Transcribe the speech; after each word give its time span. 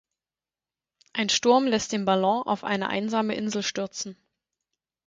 Ein 1.13 1.29
Sturm 1.29 1.67
lässt 1.67 1.91
den 1.91 2.05
Ballon 2.05 2.41
auf 2.47 2.63
eine 2.63 2.89
einsame 2.89 3.35
Insel 3.35 3.61
stürzen. 3.61 4.17